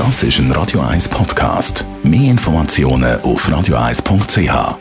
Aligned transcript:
Das 0.00 0.22
ist 0.22 0.38
ein 0.38 0.50
Radio 0.52 0.80
1 0.80 1.10
Podcast. 1.10 1.84
Mehr 2.02 2.30
Informationen 2.30 3.20
auf 3.20 3.46
radio1.ch. 3.46 4.78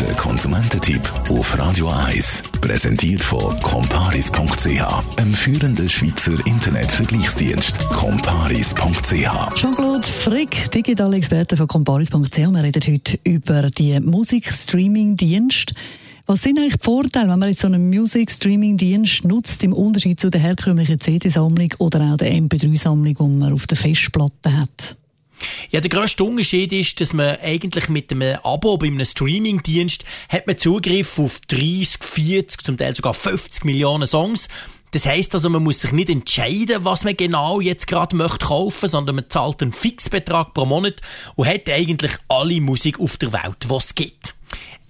Der 0.00 0.14
Konsumententipp 0.16 1.02
auf 1.28 1.58
Radio 1.58 1.90
1 1.90 2.44
präsentiert 2.62 3.20
von 3.20 3.60
comparis.ch, 3.60 5.18
einem 5.18 5.34
führenden 5.34 5.86
Schweizer 5.86 6.32
Internetvergleichsdienst. 6.46 7.78
comparis.ch. 7.90 9.54
Jean-Claude 9.54 10.08
Frick, 10.08 10.70
digitale 10.70 11.18
Experte 11.18 11.58
von 11.58 11.66
comparis.ch. 11.66 12.38
Wir 12.38 12.62
reden 12.62 12.82
heute 12.90 13.18
über 13.22 13.70
die 13.70 14.00
Musikstreaming-Dienste. 14.00 15.74
Was 16.30 16.42
sind 16.42 16.58
eigentlich 16.58 16.76
die 16.76 16.84
Vorteile, 16.84 17.30
wenn 17.30 17.38
man 17.38 17.48
jetzt 17.48 17.62
so 17.62 17.68
einen 17.68 17.88
Music-Streaming-Dienst 17.88 19.24
nutzt, 19.24 19.64
im 19.64 19.72
Unterschied 19.72 20.20
zu 20.20 20.28
der 20.28 20.42
herkömmlichen 20.42 21.00
CD-Sammlung 21.00 21.72
oder 21.78 22.02
auch 22.02 22.18
der 22.18 22.30
MP3-Sammlung, 22.34 23.16
die 23.18 23.38
man 23.38 23.54
auf 23.54 23.66
der 23.66 23.78
Festplatte 23.78 24.54
hat? 24.54 24.98
Ja, 25.70 25.80
der 25.80 25.88
grösste 25.88 26.24
Unterschied 26.24 26.70
ist, 26.74 27.00
dass 27.00 27.14
man 27.14 27.38
eigentlich 27.40 27.88
mit 27.88 28.12
einem 28.12 28.36
Abo 28.42 28.76
bei 28.76 28.88
einem 28.88 29.06
Streaming-Dienst 29.06 30.04
hat 30.28 30.46
man 30.46 30.58
Zugriff 30.58 31.18
auf 31.18 31.40
30, 31.48 32.04
40, 32.04 32.62
zum 32.62 32.76
Teil 32.76 32.94
sogar 32.94 33.14
50 33.14 33.64
Millionen 33.64 34.06
Songs. 34.06 34.48
Das 34.90 35.06
heisst 35.06 35.34
also, 35.34 35.48
man 35.48 35.62
muss 35.62 35.80
sich 35.80 35.92
nicht 35.92 36.10
entscheiden, 36.10 36.84
was 36.84 37.04
man 37.04 37.16
genau 37.16 37.62
jetzt 37.62 37.86
gerade 37.86 38.14
möchte 38.14 38.44
kaufen, 38.44 38.86
sondern 38.86 39.16
man 39.16 39.30
zahlt 39.30 39.62
einen 39.62 39.72
Fixbetrag 39.72 40.52
pro 40.52 40.66
Monat 40.66 41.00
und 41.36 41.48
hat 41.48 41.70
eigentlich 41.70 42.12
alle 42.28 42.60
Musik 42.60 43.00
auf 43.00 43.16
der 43.16 43.32
Welt, 43.32 43.64
was 43.68 43.86
es 43.86 43.94
gibt. 43.94 44.34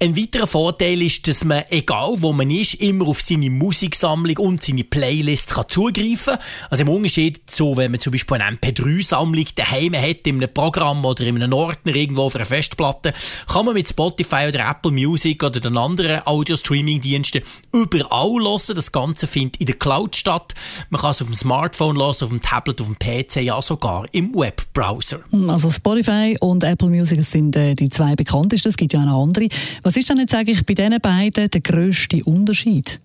Ein 0.00 0.16
weiterer 0.16 0.46
Vorteil 0.46 1.02
ist, 1.02 1.26
dass 1.26 1.44
man, 1.44 1.64
egal 1.70 2.14
wo 2.18 2.32
man 2.32 2.52
ist, 2.52 2.74
immer 2.74 3.08
auf 3.08 3.20
seine 3.20 3.50
Musiksammlung 3.50 4.36
und 4.36 4.62
seine 4.62 4.84
Playlists 4.84 5.54
kann 5.54 5.68
zugreifen 5.68 6.34
kann. 6.34 6.38
Also 6.70 6.82
im 6.82 6.88
Unterschied 6.88 7.50
zu, 7.50 7.76
wenn 7.76 7.90
man 7.90 7.98
zum 7.98 8.12
Beispiel 8.12 8.40
eine 8.40 8.56
MP3-Sammlung 8.56 9.46
daheim 9.56 9.96
hat, 9.96 10.24
in 10.24 10.36
einem 10.36 10.54
Programm 10.54 11.04
oder 11.04 11.24
in 11.26 11.42
einem 11.42 11.52
Ordner 11.52 11.96
irgendwo 11.96 12.22
auf 12.22 12.36
einer 12.36 12.44
Festplatte, 12.44 13.12
kann 13.52 13.64
man 13.64 13.74
mit 13.74 13.88
Spotify 13.88 14.46
oder 14.46 14.70
Apple 14.70 14.92
Music 14.92 15.42
oder 15.42 15.58
den 15.58 15.76
anderen 15.76 16.24
Audio-Streaming-Diensten 16.24 17.42
überall 17.72 18.40
hören. 18.40 18.76
Das 18.76 18.92
Ganze 18.92 19.26
findet 19.26 19.56
in 19.56 19.66
der 19.66 19.74
Cloud 19.74 20.14
statt. 20.14 20.54
Man 20.90 21.00
kann 21.00 21.10
es 21.10 21.22
auf 21.22 21.26
dem 21.26 21.34
Smartphone 21.34 21.96
hören, 21.96 22.10
auf 22.10 22.28
dem 22.28 22.40
Tablet, 22.40 22.80
auf 22.80 22.86
dem 22.86 22.98
PC, 23.00 23.42
ja 23.42 23.60
sogar 23.60 24.06
im 24.12 24.32
Webbrowser. 24.32 25.18
Also 25.48 25.72
Spotify 25.72 26.36
und 26.38 26.62
Apple 26.62 26.88
Music 26.88 27.24
sind 27.24 27.56
äh, 27.56 27.74
die 27.74 27.88
zwei 27.88 28.14
bekanntesten. 28.14 28.68
Es 28.68 28.76
gibt 28.76 28.92
ja 28.92 29.00
auch 29.00 29.06
noch 29.06 29.24
andere. 29.24 29.48
Was 29.88 29.96
ist 29.96 30.10
dann 30.10 30.18
jetzt 30.18 30.34
eigentlich 30.34 30.66
bei 30.66 30.74
diesen 30.74 31.00
beiden 31.00 31.50
der 31.50 31.60
grösste 31.62 32.22
Unterschied? 32.22 33.00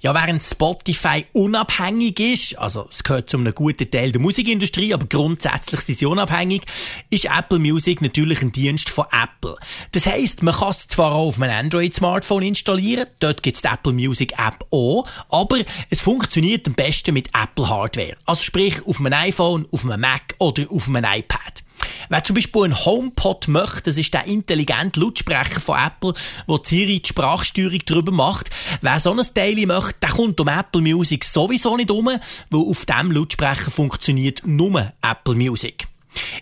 Ja, 0.00 0.14
während 0.14 0.42
Spotify 0.42 1.26
unabhängig 1.34 2.18
ist, 2.18 2.58
also 2.58 2.86
es 2.90 3.04
gehört 3.04 3.28
zu 3.28 3.36
einem 3.36 3.52
guten 3.54 3.90
Teil 3.90 4.12
der 4.12 4.22
Musikindustrie, 4.22 4.94
aber 4.94 5.04
grundsätzlich 5.04 5.82
sind 5.82 5.98
sie 5.98 6.06
unabhängig, 6.06 6.62
ist 7.10 7.26
Apple 7.26 7.58
Music 7.58 8.00
natürlich 8.00 8.40
ein 8.40 8.50
Dienst 8.50 8.88
von 8.88 9.04
Apple. 9.12 9.56
Das 9.92 10.06
heisst, 10.06 10.42
man 10.42 10.54
kann 10.54 10.70
es 10.70 10.88
zwar 10.88 11.12
auch 11.12 11.26
auf 11.26 11.38
einem 11.38 11.54
Android-Smartphone 11.54 12.44
installieren, 12.44 13.08
dort 13.18 13.42
gibt 13.42 13.56
es 13.56 13.62
die 13.62 13.68
Apple 13.68 13.92
Music 13.92 14.38
App 14.38 14.64
auch, 14.70 15.06
aber 15.28 15.58
es 15.90 16.00
funktioniert 16.00 16.66
am 16.66 16.72
besten 16.72 17.12
mit 17.12 17.28
Apple 17.38 17.68
Hardware. 17.68 18.16
Also 18.24 18.42
sprich 18.42 18.86
auf 18.86 19.00
einem 19.00 19.12
iPhone, 19.12 19.66
auf 19.70 19.84
einem 19.84 20.00
Mac 20.00 20.34
oder 20.38 20.64
auf 20.70 20.88
einem 20.88 21.04
iPad. 21.04 21.65
Wer 22.08 22.24
zum 22.24 22.34
Beispiel 22.34 22.64
einen 22.64 22.84
HomePod 22.84 23.48
möchte, 23.48 23.82
das 23.82 23.96
ist 23.96 24.14
der 24.14 24.26
intelligente 24.26 25.00
Lautsprecher 25.00 25.60
von 25.60 25.78
Apple, 25.78 26.14
wo 26.46 26.60
Siri 26.62 27.00
die 27.00 27.08
Sprachsteuerung 27.08 27.80
drüber 27.80 28.12
macht. 28.12 28.50
Wer 28.80 29.00
so 29.00 29.12
ein 29.12 29.20
Teil 29.34 29.66
möchte, 29.66 29.94
der 30.02 30.10
kommt 30.10 30.40
um 30.40 30.48
Apple 30.48 30.82
Music 30.82 31.24
sowieso 31.24 31.76
nicht 31.76 31.90
um, 31.90 32.06
weil 32.06 32.60
auf 32.60 32.84
dem 32.86 33.10
Lautsprecher 33.10 33.70
funktioniert 33.70 34.42
nur 34.44 34.92
Apple 35.02 35.34
Music. 35.34 35.88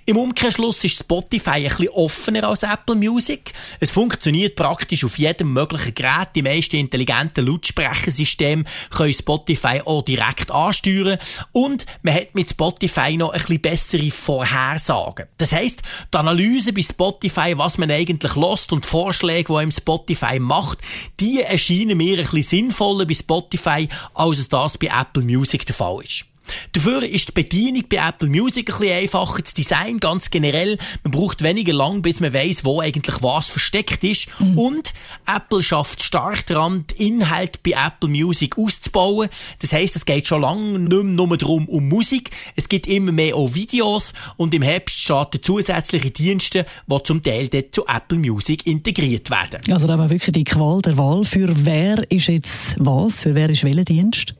Im 0.06 0.16
Umkehrschluss 0.16 0.84
ist 0.84 1.00
Spotify 1.00 1.50
ein 1.50 1.64
bisschen 1.64 1.88
offener 1.88 2.48
als 2.48 2.62
Apple 2.62 2.94
Music. 2.94 3.52
Es 3.80 3.90
funktioniert 3.90 4.56
praktisch 4.56 5.04
auf 5.04 5.18
jedem 5.18 5.52
möglichen 5.52 5.94
Gerät. 5.94 6.28
Die 6.34 6.42
meisten 6.42 6.76
intelligenten 6.76 7.46
Lautsprechersysteme 7.46 8.64
können 8.90 9.14
Spotify 9.14 9.80
auch 9.84 10.02
direkt 10.02 10.50
ansteuern. 10.50 11.18
Und 11.52 11.86
man 12.02 12.14
hat 12.14 12.34
mit 12.34 12.50
Spotify 12.50 13.16
noch 13.16 13.32
ein 13.32 13.40
bisschen 13.40 13.60
bessere 13.60 14.10
Vorhersagen. 14.10 15.26
Das 15.38 15.52
heisst, 15.52 15.82
die 16.12 16.18
Analyse 16.18 16.72
bei 16.72 16.82
Spotify, 16.82 17.54
was 17.56 17.78
man 17.78 17.90
eigentlich 17.90 18.34
lost 18.34 18.72
und 18.72 18.84
die 18.84 18.88
Vorschläge, 18.88 19.52
die 19.52 19.58
einem 19.58 19.72
Spotify 19.72 20.38
macht, 20.38 20.78
die 21.20 21.42
erscheinen 21.42 21.96
mir 21.96 22.18
ein 22.18 22.24
bisschen 22.24 22.42
sinnvoller 22.42 23.06
bei 23.06 23.14
Spotify, 23.14 23.88
als 24.14 24.38
es 24.38 24.48
das 24.48 24.78
bei 24.78 24.88
Apple 24.88 25.24
Music 25.24 25.66
der 25.66 25.74
Fall 25.74 26.02
ist. 26.04 26.24
Dafür 26.72 27.02
ist 27.02 27.28
die 27.28 27.32
Bedienung 27.32 27.84
bei 27.88 27.96
Apple 27.96 28.28
Music 28.28 28.70
ein 28.70 28.78
bisschen 28.78 28.98
einfacher. 28.98 29.42
Das 29.42 29.54
Design 29.54 29.98
ganz 29.98 30.30
generell. 30.30 30.78
Man 31.02 31.10
braucht 31.10 31.42
weniger 31.42 31.72
lang, 31.72 32.02
bis 32.02 32.20
man 32.20 32.32
weiß, 32.32 32.64
wo 32.64 32.80
eigentlich 32.80 33.22
was 33.22 33.48
versteckt 33.48 34.02
ist. 34.04 34.28
Mhm. 34.38 34.58
Und 34.58 34.94
Apple 35.26 35.62
schafft 35.62 36.02
stark 36.02 36.46
daran, 36.46 36.84
die 36.90 37.06
Inhalte 37.08 37.58
bei 37.64 37.72
Apple 37.72 38.08
Music 38.08 38.58
auszubauen. 38.58 39.28
Das 39.60 39.72
heisst, 39.72 39.96
es 39.96 40.04
geht 40.04 40.26
schon 40.26 40.42
lange 40.42 40.78
nicht 40.78 40.90
mehr 40.90 41.02
nur 41.02 41.36
darum, 41.36 41.68
um 41.68 41.88
Musik. 41.88 42.30
Es 42.56 42.68
gibt 42.68 42.86
immer 42.86 43.12
mehr 43.12 43.36
auch 43.36 43.54
Videos. 43.54 44.12
Und 44.36 44.54
im 44.54 44.62
Herbst 44.62 45.00
starten 45.00 45.42
zusätzliche 45.42 46.10
Dienste, 46.10 46.66
die 46.86 47.02
zum 47.04 47.22
Teil 47.22 47.48
dort 47.48 47.74
zu 47.74 47.86
Apple 47.86 48.18
Music 48.18 48.66
integriert 48.66 49.30
werden. 49.30 49.60
Also 49.70 49.86
da 49.86 49.98
war 49.98 50.10
wirklich 50.10 50.32
die 50.32 50.44
Qual 50.44 50.82
der 50.82 50.96
Wahl. 50.96 51.24
Für 51.24 51.48
wer 51.64 52.10
ist 52.10 52.28
jetzt 52.28 52.76
was? 52.78 53.22
Für 53.22 53.34
wer 53.34 53.50
ist 53.50 53.64
welcher 53.64 53.84
Dienst? 53.84 54.34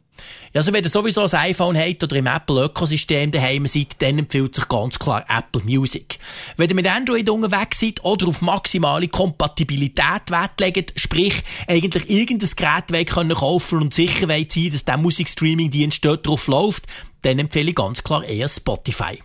Ja, 0.52 0.60
also 0.60 0.72
wenn 0.72 0.84
ihr 0.84 0.90
sowieso 0.90 1.22
ein 1.22 1.34
iPhone 1.34 1.76
habt 1.76 2.02
oder 2.02 2.16
im 2.16 2.26
Apple-Ökosystem 2.26 3.30
daheim 3.30 3.66
seid, 3.66 4.00
dann 4.00 4.18
empfiehlt 4.18 4.54
sich 4.54 4.68
ganz 4.68 4.98
klar 4.98 5.24
Apple 5.28 5.62
Music. 5.64 6.18
Wenn 6.56 6.68
ihr 6.68 6.76
mit 6.76 6.86
Android 6.86 7.28
unterwegs 7.28 7.80
seid 7.80 8.04
oder 8.04 8.28
auf 8.28 8.40
maximale 8.40 9.08
Kompatibilität 9.08 10.30
Wert 10.30 10.60
legt, 10.60 10.98
sprich, 11.00 11.42
eigentlich 11.66 12.08
irgendein 12.08 12.50
Gerät 12.56 12.92
wollt 12.92 13.10
können 13.10 13.34
kaufen 13.34 13.82
und 13.82 13.94
sicher 13.94 14.28
wollt 14.28 14.52
sein, 14.52 14.70
dass 14.70 14.84
der 14.84 14.96
Musikstreaming-Dienst 14.96 16.04
dort 16.04 16.26
drauf 16.26 16.46
läuft, 16.46 16.84
dann 17.22 17.38
empfehle 17.38 17.70
ich 17.70 17.76
ganz 17.76 18.04
klar 18.04 18.24
eher 18.24 18.48
Spotify. 18.48 19.18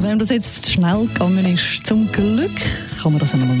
Wenn 0.00 0.18
das 0.18 0.30
jetzt 0.30 0.70
schnell 0.70 1.06
gegangen 1.08 1.54
ist, 1.54 1.86
zum 1.86 2.10
Glück, 2.10 2.56
kann 3.02 3.12
man 3.12 3.18
das 3.18 3.34
einmal 3.34 3.60